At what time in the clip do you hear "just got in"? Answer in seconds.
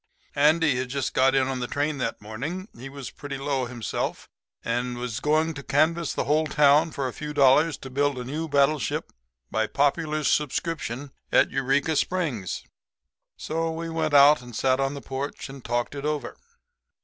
0.89-1.47